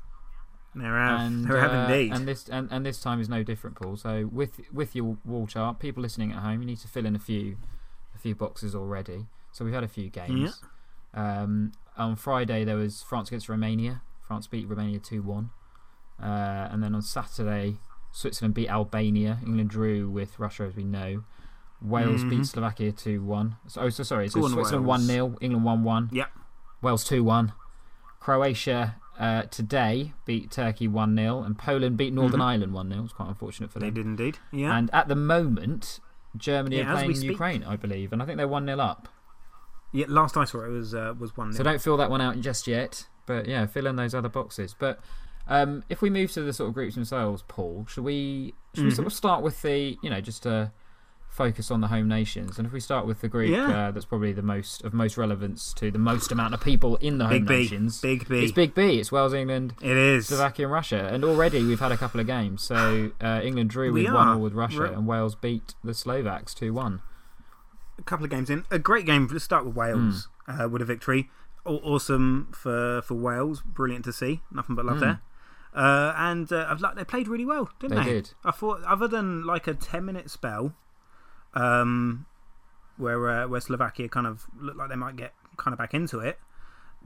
[0.74, 1.20] They have.
[1.20, 2.12] and they have uh, indeed.
[2.12, 3.96] and this and, and this time is no different, Paul.
[3.96, 7.14] So with with your wall chart, people listening at home, you need to fill in
[7.16, 7.56] a few
[8.14, 9.26] a few boxes already.
[9.52, 10.62] So we've had a few games.
[11.12, 14.02] Um, on Friday there was France against Romania.
[14.26, 15.50] France beat Romania two one,
[16.22, 17.78] uh, and then on Saturday
[18.12, 19.38] Switzerland beat Albania.
[19.44, 21.24] England drew with Russia, as we know.
[21.80, 22.30] Wales Mhm.
[22.30, 23.56] beat Slovakia two one.
[23.66, 24.28] So, oh, so sorry.
[24.28, 26.08] So Go Switzerland one 0 England one one.
[26.12, 26.28] Yep.
[26.82, 27.52] Wales 2 1.
[28.20, 31.42] Croatia uh, today beat Turkey 1 0.
[31.42, 32.44] And Poland beat Northern Mhm.
[32.44, 33.04] Ireland 1 0.
[33.04, 33.88] It's quite unfortunate for them.
[33.88, 34.38] They did indeed.
[34.52, 34.76] Yeah.
[34.76, 35.98] And at the moment,
[36.36, 37.22] Germany Yeah, are playing.
[37.22, 38.12] Ukraine, I believe.
[38.12, 39.08] And I think they're 1 0 up.
[39.92, 40.06] Yeah.
[40.08, 41.52] Last I saw it was uh, was one.
[41.52, 43.06] So don't fill that one out just yet.
[43.26, 44.74] But yeah, fill in those other boxes.
[44.78, 45.00] But
[45.46, 48.90] um, if we move to the sort of groups themselves, Paul, should we, should we
[48.90, 48.96] Mhm.
[48.96, 50.72] sort of start with the, you know, just to
[51.28, 52.56] focus on the home nations?
[52.58, 53.88] And if we start with the group Yeah.
[53.88, 57.18] uh, that's probably the most of most relevance to the most amount of people in
[57.18, 57.54] the home Big B.
[57.58, 58.00] nations.
[58.00, 58.42] Big B.
[58.44, 58.98] It's Big B.
[58.98, 60.28] It's Wales, England, It is.
[60.28, 62.62] Slovakia and Russia, and already we've had a couple of games.
[62.62, 64.26] So uh, England drew We with one.
[64.28, 67.02] 0 with Russia, and Wales beat the Slovaks two one.
[67.98, 68.64] A couple of games in.
[68.70, 69.28] A great game.
[69.30, 70.60] Let's start with Wales Hmm.
[70.62, 71.30] uh, with a victory.
[71.64, 73.62] Aw- awesome for, for Wales.
[73.62, 74.42] Brilliant to see.
[74.50, 75.00] Nothing but love Mm.
[75.00, 75.20] there.
[75.74, 78.12] Uh, and uh, I've, like, they played really well, didn't They they?
[78.14, 78.30] did.
[78.44, 80.74] I thought, other than like a 10 minute spell
[81.54, 82.26] um,
[82.96, 86.20] where, uh, where Slovakia kind of looked like they might get kind of back into
[86.20, 86.38] it,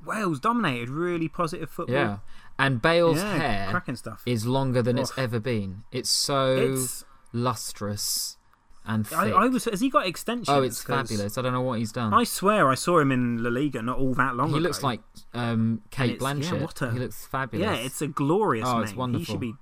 [0.04, 0.88] Wales dominated.
[0.90, 1.94] Really positive football.
[1.94, 2.16] Yeah,
[2.58, 4.22] and Bale's Yeah, hair cracking stuff.
[4.26, 5.84] is longer than it's ever been.
[5.92, 8.36] It's so It's, lustrous
[8.84, 9.18] and thick.
[9.18, 9.64] I, I was.
[9.66, 10.48] Has he got extensions?
[10.48, 11.38] oh, it's fabulous.
[11.38, 12.12] I don't know what he's done.
[12.12, 14.58] I swear I saw him in La Liga not all that long he ago.
[14.58, 15.00] He looks like
[15.34, 17.64] um, Kate it's- yeah, what a- he looks fabulous.
[17.64, 19.14] Yeah, it's a glorious Oh, name.
[19.14, 19.54] it's He should be.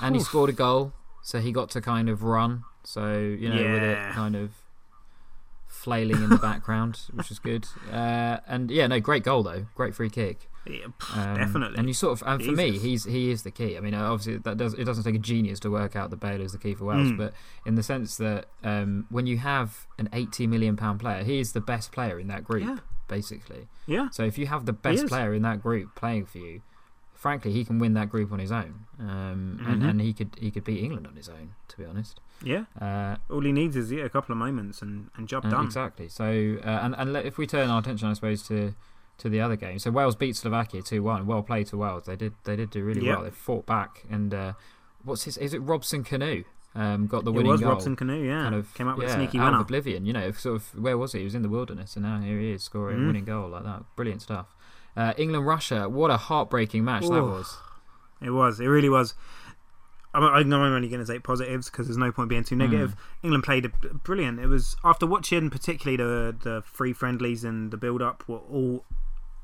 [0.00, 2.64] and he scored a goal, so he got to kind of run.
[2.84, 4.50] So you know, with it kind of
[5.66, 7.66] flailing in the background, which is good.
[7.92, 9.66] Uh, and yeah, no, great goal though.
[9.74, 10.50] Great free kick.
[10.68, 11.78] Yeah, Um, definitely.
[11.78, 13.76] And you sort of, and for me, he's he is the key.
[13.76, 16.40] I mean, obviously that does it doesn't take a genius to work out that Bale
[16.40, 17.16] is the key for Wales, Mm.
[17.18, 17.32] but
[17.64, 21.52] in the sense that um, when you have an eighty million pound player, he is
[21.52, 22.78] the best player in that group, Yeah.
[23.08, 23.68] basically.
[23.86, 26.62] yeah, So if you have the best player in that group playing for you,
[27.14, 29.88] frankly, he can win that group on his own, um, and, Mhm.
[29.90, 31.54] and he could he could beat England on his own.
[31.68, 32.64] To be honest, yeah.
[32.80, 35.64] uh, All he needs is yeah, a couple of moments and, and job uh, done.
[35.66, 36.08] exactly.
[36.08, 38.74] So uh, and and let- if we turn our attention, I suppose to
[39.18, 39.78] to the other game.
[39.78, 41.26] So Wales beat Slovakia two one.
[41.26, 42.04] Well played to Wales.
[42.06, 43.14] They did they did do really Yeah.
[43.16, 43.24] well.
[43.24, 44.52] They fought back and uh,
[45.04, 45.36] what's his?
[45.38, 46.44] Is it Robson-Kanu?
[46.74, 47.70] Um, got the winning It was goal.
[47.70, 48.42] Robson-Kanu, yeah.
[48.42, 49.56] Kind of Came up with yeah, a sneaky out winner.
[49.56, 50.04] of oblivion.
[50.04, 51.20] You know, sort of where was he?
[51.20, 53.06] He was in the wilderness, and now here he is scoring a Mm.
[53.06, 53.84] winning goal like that.
[53.96, 54.54] Brilliant stuff.
[54.94, 55.88] Uh, England Russia.
[55.88, 57.56] What a heartbreaking match that was.
[58.20, 58.60] It was.
[58.60, 59.14] It really was.
[60.14, 62.56] I'm- I know I'm only going to take positives because there's no point being too
[62.56, 62.92] negative.
[62.92, 63.26] Hmm.
[63.26, 64.38] England played a, brilliant.
[64.40, 68.84] It was after watching particularly the the free friendlies and the build up were all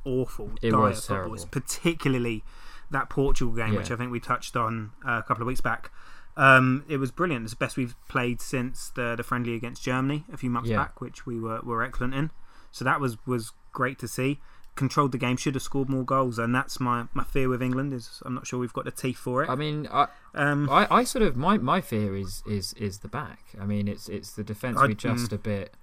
[0.04, 0.50] awful.
[0.62, 1.34] It dire was terrible.
[1.34, 2.44] It's particularly
[2.90, 5.90] that Portugal game, which I think we touched on uh, a couple of weeks back.
[6.36, 7.44] Um, it was brilliant.
[7.44, 10.76] It's the best we've played since the the friendly against Germany a few months Yeah.
[10.78, 12.30] back, which we were were excellent in.
[12.70, 14.40] So that was was great to see.
[14.74, 17.92] Controlled the game, should have scored more goals, and that's my, my fear with England.
[17.92, 19.50] Is I'm not sure we've got the teeth for it.
[19.50, 23.08] I mean, I, Um, I, I sort of my, my fear is is is the
[23.08, 23.40] back.
[23.60, 25.74] I mean, it's it's the defense we just a bit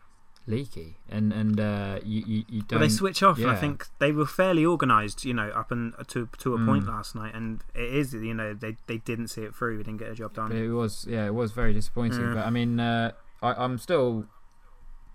[0.47, 2.79] leaky, and and uh, you you, you don't.
[2.79, 6.27] they switch off, and I think they were fairly organised, you know, up and to
[6.39, 6.89] to a point Mm.
[6.89, 7.35] last night.
[7.35, 9.77] And it is, you know, they they didn't see it through.
[9.77, 10.57] We didn't get a job But done.
[10.57, 12.21] it was yeah, it was very disappointing.
[12.21, 12.33] Yeah.
[12.35, 14.25] But I mean, uh, I, I'm still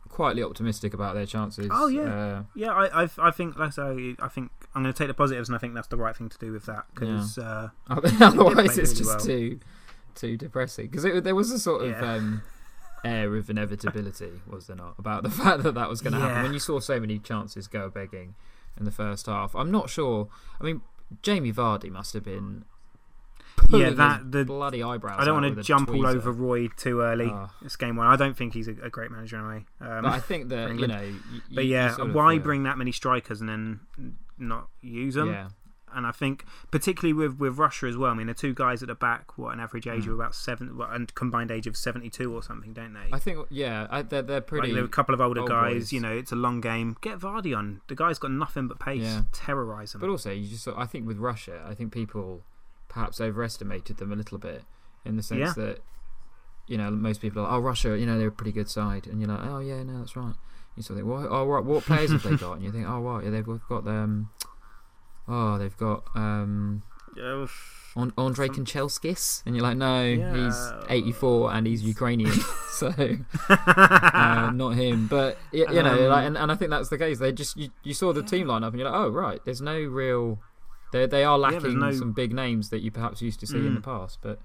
[0.09, 1.69] quietly optimistic about their chances.
[1.73, 2.03] Oh, yeah.
[2.03, 5.09] uh, Yeah, I I, I think like I say, I think I'm going to take
[5.09, 7.71] the positives, and I think that's the right thing to do with that because uh,
[7.91, 9.19] otherwise, it's really just well.
[9.21, 9.61] too
[10.15, 12.15] too depressing because there was a sort of Yeah.
[12.15, 12.43] um,
[13.05, 16.43] air of inevitability, was there not, about the fact that that was going to happen
[16.45, 18.35] when you saw so many chances go begging
[18.79, 19.55] in the first half.
[19.55, 20.29] I'm not sure.
[20.61, 20.81] I mean,
[21.23, 22.65] Jamie Vardy must have been.
[23.71, 25.21] Yeah, that- the- bloody eyebrows.
[25.21, 27.27] I don't want to jump all over Roy too early.
[27.27, 27.51] Oh.
[27.63, 28.07] It's game one.
[28.07, 29.65] I don't think he's a, a great manager anyway.
[29.81, 31.01] Um, But I think that you know.
[31.01, 31.21] You,
[31.53, 33.81] but yeah, of, why uh, bring that many strikers and then
[34.39, 35.29] not use them?
[35.31, 35.49] Yeah,
[35.95, 38.11] And I think particularly with, with Russia as well.
[38.11, 40.09] I mean, the two guys at the back, what an average age Mm.
[40.09, 43.09] of about seven, and combined age of seventy-two or something, don't they?
[43.13, 44.69] I think yeah, I, they're they're pretty.
[44.69, 45.73] Like, there were a couple of older old guys.
[45.75, 45.93] boys.
[45.93, 46.97] You know, it's a long game.
[47.01, 47.81] Get Vardy on.
[47.89, 49.03] The guy's got nothing but pace.
[49.03, 49.23] Yeah.
[49.33, 50.01] Terrorise him.
[50.01, 52.43] But also, you just I think with Russia, I think people
[52.89, 54.63] perhaps overestimated them a little bit
[55.05, 55.53] in the sense Yeah.
[55.57, 55.81] that
[56.67, 59.21] you know most people are oh Russia, you know they're a pretty good side, and
[59.21, 60.35] you're like oh yeah no that's right.
[60.77, 62.55] You sort of think well oh right what players have they got?
[62.55, 64.31] And you think oh right yeah they've got um
[65.29, 66.83] oh they've got um
[67.21, 67.47] Uh,
[67.97, 70.03] An- Andre Kanchelskis, and you're like no
[70.35, 72.33] he's 84 and he's Ukrainian,
[72.71, 72.89] so
[73.49, 75.07] uh, not him.
[75.07, 77.19] But you know, Um, like, and, and I think that's the case.
[77.21, 79.61] They just you, you saw the team line up, and you're like, oh right, there's
[79.61, 80.41] no real,
[80.93, 83.75] they they are lacking no- some big names that you perhaps used to see in
[83.75, 83.85] the Mm.
[83.85, 84.19] past.
[84.23, 84.41] But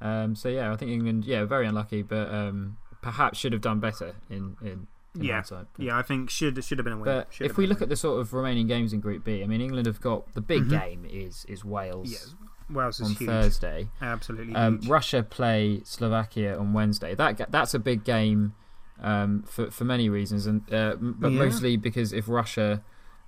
[0.00, 3.80] um, so yeah, I think England, yeah, very unlucky, but um, perhaps should have done
[3.80, 5.34] better in, in Yeah.
[5.34, 5.66] hindsight.
[5.78, 7.04] Yeah, I think should should have been a win.
[7.04, 9.46] But Should if we look at the sort of remaining games in Group B, I
[9.46, 10.70] mean, England have got the big Mhm.
[10.70, 13.88] game is is Wales yeah, Wales is on huge, Thursday.
[14.00, 14.80] absolutely Um.
[14.86, 17.14] Russia play Slovakia on Wednesday.
[17.14, 18.54] That that's a big game
[19.00, 21.38] um, for for many reasons, and uh, but Yeah.
[21.38, 22.82] mostly because if Russia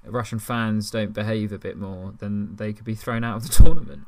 [0.05, 3.49] Russian fans don't behave a bit more, then they could be thrown out of the
[3.64, 4.07] tournament.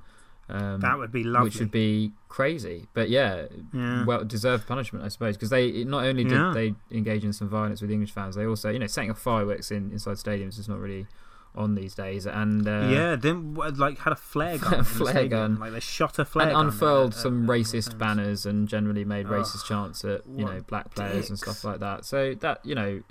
[0.50, 1.48] Um, that would be lovely.
[1.48, 2.86] which would be crazy.
[2.94, 4.04] But yeah, Yeah.
[4.06, 6.52] well deserved punishment, I suppose, because they not only did Yeah.
[6.54, 9.70] they engage in some violence with English fans, they also you know setting off fireworks
[9.70, 11.06] in inside stadiums is not really
[11.54, 14.84] on these days, and uh, yeah, then like had a flare gun.
[14.84, 15.58] Flare gun.
[15.58, 16.66] Like they shot a flare and gun.
[16.66, 17.94] unfurled at- some at- at racist fans.
[17.94, 21.80] banners and generally made Ugh, racist chants at you know black players and stuff like
[21.80, 22.04] that.
[22.04, 23.02] So that you know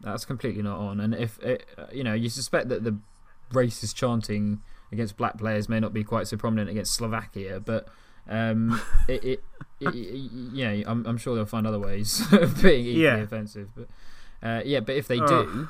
[0.00, 1.00] that's completely not on.
[1.00, 2.96] And if it, uh, you know you suspect that the
[3.52, 4.60] racist chanting
[4.94, 7.88] against black players may not be quite so prominent against Slovakia, but
[8.30, 9.44] um, it, it,
[9.80, 10.14] it, it
[10.54, 13.16] you know I'm, I'm sure they'll find other ways of being equally Yeah.
[13.26, 13.68] offensive.
[13.74, 13.88] But
[14.42, 15.28] uh, yeah, but if they Ugh.
[15.28, 15.68] do,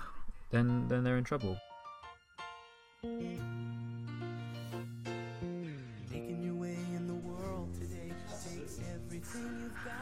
[0.50, 1.56] then then they're in trouble.
[6.10, 9.94] Making your way in the world today takes everything you've got.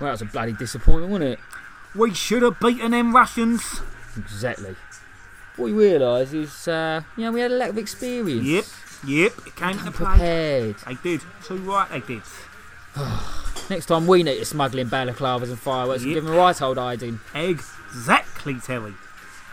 [0.00, 1.38] Well, that was a bloody disappointment, wasn't it?
[1.94, 3.80] We should have beaten them Russians.
[4.16, 4.74] Exactly.
[5.56, 8.44] What you realise is, uh, you know, we had a lack of experience.
[8.44, 8.64] Yep,
[9.06, 9.90] yep, it came play.
[9.92, 10.76] Prepared.
[10.86, 11.20] They did.
[11.44, 12.22] Too right, they did.
[13.70, 16.60] Next time we need to smuggle in balaclavas and fireworks and give them a right
[16.60, 17.20] old hiding.
[17.34, 18.94] Exactly, Terry.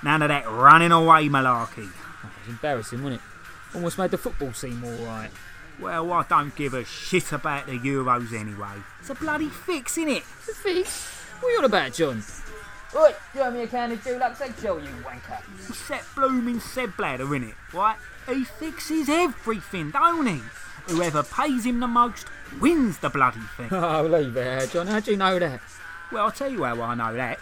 [0.03, 1.87] None of that running away malarkey.
[1.87, 3.75] Oh, it was embarrassing, wasn't it?
[3.75, 5.31] Almost made the football seem alright.
[5.79, 8.83] Well, I don't give a shit about the Euros anyway.
[8.99, 10.23] It's a bloody fix, innit?
[10.45, 11.09] The fix?
[11.39, 12.23] What are you on about, John?
[12.93, 15.41] Oi, you owe me a can of Dulux eggshell, you wanker.
[15.69, 17.53] It's that blooming Seb Bladder, innit?
[17.73, 17.95] Right?
[18.27, 20.41] He fixes everything, don't he?
[20.87, 22.25] Whoever pays him the most
[22.59, 23.69] wins the bloody thing.
[23.71, 24.87] Oh, leave it there, John.
[24.87, 25.61] How do you know that?
[26.11, 27.39] well, I'll tell you how I know that.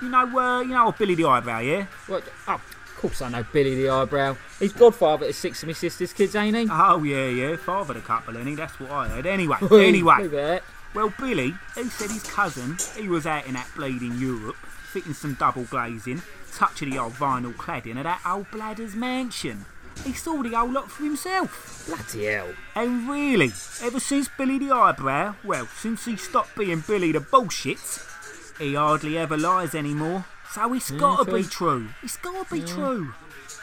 [0.00, 1.86] You know, uh, you know Billy the Eyebrow, yeah?
[2.06, 2.22] What?
[2.46, 4.36] Oh, of course I know Billy the Eyebrow.
[4.60, 6.68] He's godfather to six of my sister's kids, ain't he?
[6.70, 7.56] Oh, yeah, yeah.
[7.56, 8.54] Fathered a couple, ain't he?
[8.54, 9.26] That's what I heard.
[9.26, 10.22] Anyway, anyway.
[10.22, 10.62] Leave it.
[10.94, 14.56] Well, Billy, he said his cousin, he was out in that bleeding Europe,
[14.98, 16.20] fitting some double glazing,
[16.52, 19.64] touch of the old vinyl cladding of that old bladder's mansion.
[20.04, 21.84] He saw the whole lot for himself.
[21.86, 22.48] Bloody hell.
[22.74, 27.78] And really, ever since Billy the Eyebrow, well, since he stopped being Billy the Bullshit,
[28.58, 30.24] he hardly ever lies anymore.
[30.52, 31.90] So it's gotta be true.
[32.02, 33.14] It's gotta be true.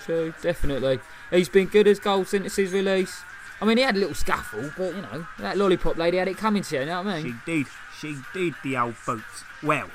[0.06, 1.02] True, definitely.
[1.32, 3.24] He's been good as goal since his release.
[3.60, 6.38] I mean, he had a little scuffle, but you know, that lollipop lady had it
[6.38, 7.26] coming to you, you know what I mean?
[7.46, 7.68] She did.
[8.00, 9.44] She did, the old boots.
[9.64, 9.90] Well,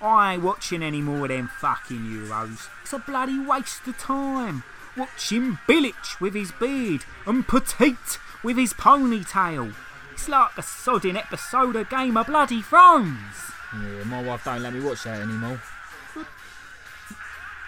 [0.00, 2.68] I ain't watching any more of them fucking Euros.
[2.82, 4.62] It's a bloody waste of time.
[4.96, 9.74] Watching Billich with his beard and Petite with his ponytail.
[10.12, 13.52] It's like a sodding episode of Game of Bloody Thrones.
[13.74, 15.60] Yeah, my wife don't let me watch that anymore.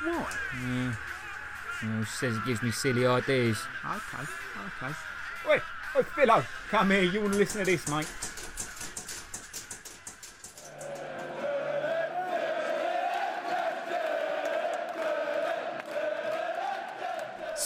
[0.04, 0.26] Why?
[0.62, 0.94] Yeah.
[1.82, 3.58] know, she says it gives me silly ideas.
[3.84, 4.30] Okay,
[4.82, 4.94] okay.
[5.48, 5.62] Wait,
[5.96, 7.02] oh, Philo, come here.
[7.02, 8.06] You want to listen to this, mate?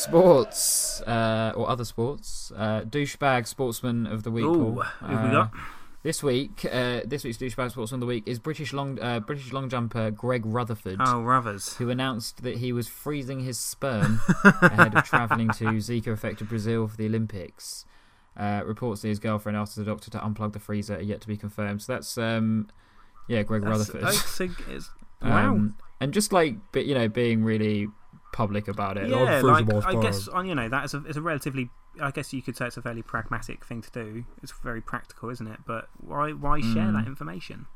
[0.03, 2.51] Sports, uh, or other sports.
[2.57, 4.45] Uh, douchebag sportsman of the week.
[4.45, 5.51] Ooh, who we Uh, got?
[6.03, 9.53] This week, uh, this week's douchebag sportsman of the week is British long uh, British
[9.53, 10.97] long jumper Greg Rutherford.
[11.01, 11.75] Oh, Ruthers.
[11.77, 16.89] who announced that he was freezing his sperm ahead of travelling to Zika affected Brazil
[16.89, 17.85] for the Olympics.
[18.37, 21.29] Uh, reports that his girlfriend asked the doctor to unplug the freezer are yet to
[21.29, 21.83] be confirmed.
[21.83, 22.69] So that's, um,
[23.29, 24.03] yeah, Greg That's- Rutherford.
[24.03, 24.91] that's a- it's-
[25.23, 25.51] wow.
[25.51, 27.87] Um, and just like, but you know, being really
[28.33, 29.09] public about it.
[29.11, 31.71] Yeah, like I guess you know that is a it's a relatively.
[32.01, 34.25] I guess you could say it's a fairly pragmatic thing to do.
[34.43, 35.61] It's very practical, isn't it?
[35.67, 36.95] But why why share Mm.
[36.95, 37.67] that information?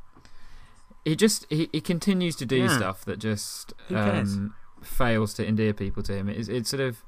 [1.05, 2.77] he just he, he continues to do Yeah.
[2.77, 6.29] stuff that just um, fails to endear people to him.
[6.29, 7.05] It's, it's sort of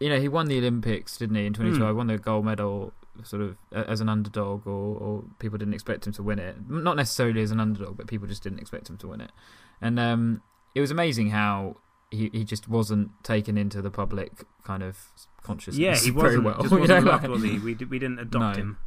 [0.00, 1.46] you know he won the Olympics, didn't he?
[1.46, 1.96] In 2012, Hmm.
[1.96, 6.12] won the gold medal sort of as an underdog, or, or people didn't expect him
[6.12, 6.68] to win it.
[6.68, 9.30] Not necessarily as an underdog, but people just didn't expect him to win it.
[9.80, 10.42] And um,
[10.74, 11.76] it was amazing how.
[12.10, 14.96] He, he just wasn't taken into the public kind of
[15.42, 16.44] consciousness Yeah, he very wasn't.
[16.44, 16.60] well.
[16.62, 17.58] Just you wasn't know, loved, was he?
[17.58, 18.62] We, we didn't adopt No.
[18.62, 18.78] him.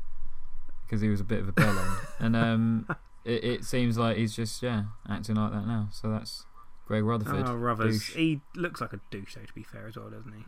[0.85, 1.97] because he was a bit of a bellend.
[2.19, 2.87] and um,
[3.25, 5.89] it, it seems like he's just yeah acting like that now.
[5.91, 6.45] So that's
[6.87, 7.45] Greg Rutherford.
[7.47, 8.07] Oh, Ruthers.
[8.07, 9.41] He looks like a douche, though.
[9.45, 10.45] To be fair, as well, doesn't he?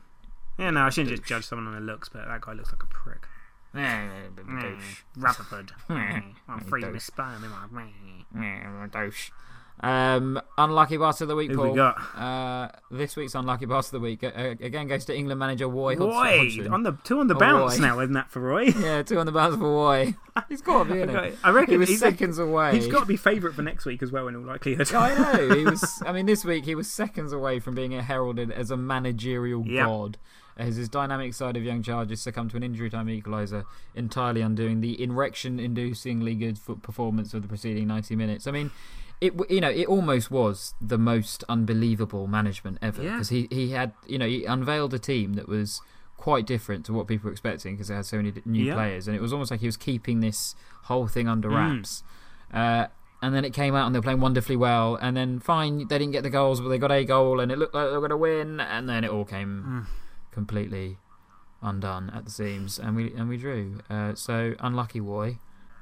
[0.57, 2.83] Yeah, no, I shouldn't just judge someone on their looks, but that guy looks like
[2.83, 3.27] a prick.
[3.73, 5.03] douche.
[5.17, 5.71] Rutherford.
[5.89, 6.95] I'm freezing douche.
[6.95, 7.43] his sperm.
[7.43, 8.87] am I?
[8.87, 9.31] Douche.
[9.79, 11.69] Um, unlucky bastard of the week, Who Paul.
[11.71, 11.95] we got?
[12.15, 14.29] Uh, this week's unlucky bastard of the week uh,
[14.63, 18.13] again goes to England manager Roy Roy on the two on the bounce now, isn't
[18.13, 18.65] that for Roy?
[18.79, 20.13] Yeah, two on the bounce for Roy.
[20.49, 21.35] He's got to be in it.
[21.43, 22.75] I reckon he was he's a- seconds away.
[22.75, 24.93] He's got to be favourite for next week as well, in all likelihood.
[24.93, 25.15] I
[25.47, 25.55] know.
[25.55, 26.03] He was.
[26.05, 29.85] I mean, this week he was seconds away from being heralded as a managerial Yep.
[29.87, 30.17] god,
[30.57, 33.65] as his dynamic side of young charges succumbed to an injury time equaliser,
[33.95, 38.45] entirely undoing the erection-inducingly good foot performance of the preceding 90 minutes.
[38.45, 38.69] I mean.
[39.21, 43.11] It, you know, it almost was the most unbelievable management ever Yeah.
[43.11, 45.79] because he, he had, you know, he unveiled a team that was
[46.17, 48.73] quite different to what people were expecting because it had so many new Yeah.
[48.73, 51.55] players, and it was almost like he was keeping this whole thing under Mm.
[51.55, 52.03] wraps.
[52.51, 52.87] Uh,
[53.21, 54.95] and then it came out and they were playing wonderfully well.
[54.95, 57.59] And then fine, they didn't get the goals, but they got a goal, and it
[57.59, 58.59] looked like they were going to win.
[58.59, 59.85] And then it all came
[60.31, 60.97] completely
[61.61, 63.81] undone at the seams, and we and we drew.
[63.89, 65.37] Uh, so unlucky, Roy.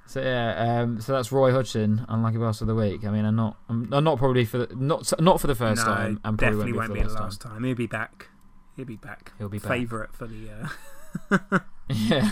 [0.10, 3.06] So yeah, um, so that's Roy Hodgson, unlucky bastard of the week.
[3.06, 5.86] I mean, I'm not, I'm, I'm not probably for the, not not for the first
[5.86, 7.64] no, time, and definitely probably won't won't be be the for the last time.
[7.64, 8.28] He'll be back.
[8.76, 9.34] He'll be back.
[9.38, 9.68] He'll be back.
[9.70, 10.50] Favourite for the.
[11.30, 11.60] Uh...
[11.90, 12.32] yeah.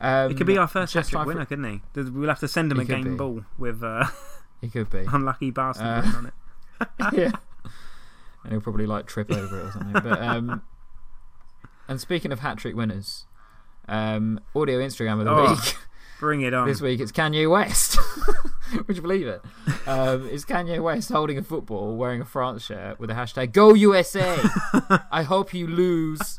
[0.00, 2.00] Um, it could be our first hat trick try for- winner, couldn't he?
[2.10, 3.16] We'll have to send him He a game be.
[3.18, 4.06] ball with uh,
[4.60, 5.04] He could be.
[5.06, 6.32] unlucky bastard Uh, on it.
[7.12, 7.30] yeah.
[8.42, 10.02] And he'll probably like trip over it or something.
[10.02, 10.62] But um,
[11.86, 13.26] and speaking of hat trick winners,
[13.86, 15.76] um, audio Instagram of the Oh, week.
[16.20, 16.66] Bring it on.
[16.68, 17.98] This week it's Kanye West.
[18.86, 19.42] Would you believe it?
[19.86, 23.74] Um, it's Kanye West holding a football, wearing a France shirt with the hashtag Go
[23.74, 24.38] USA.
[25.12, 26.36] I hope you lose.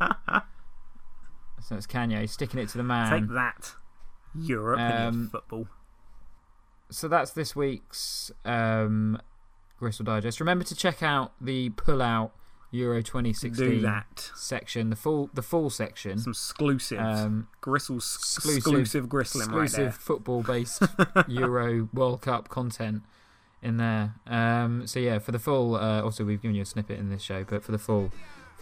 [1.61, 3.09] So it's Kanye sticking it to the man.
[3.21, 3.73] Take that,
[4.35, 5.67] Europe and Um, football.
[6.89, 9.19] so that's this week's um,
[9.79, 10.39] Gristle Digest.
[10.39, 12.33] Remember to check out the pull out
[12.75, 14.31] Euro 2016 Do that.
[14.35, 16.17] section, the full the full section.
[16.19, 17.01] Some exclusives.
[17.01, 19.91] Um, Gristle's exclusive, exclusive gristling right exclusive there.
[19.91, 20.83] football based
[21.27, 23.03] Euro World Cup content
[23.61, 24.15] in there.
[24.27, 27.21] Um, so yeah, for the full, uh, also we've given you a snippet in this
[27.23, 28.11] show, but for the full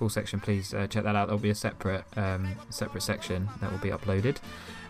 [0.04, 1.28] full section, please uh, check that out.
[1.28, 4.36] There'll be a separate um, separate section that will be uploaded.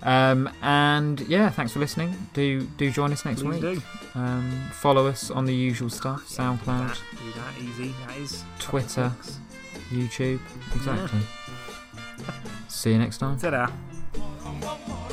[0.01, 2.15] Um, and yeah, thanks for listening.
[2.33, 3.61] Do do join us next Please week.
[3.61, 3.81] do.
[4.19, 7.93] Um, follow us on the usual stuff: SoundCloud, That, do that easy.
[8.07, 8.43] That is.
[8.57, 9.11] Twitter,
[9.91, 10.39] YouTube.
[10.75, 11.19] Exactly.
[12.67, 13.37] See you next time.
[13.37, 15.12] Ta-da.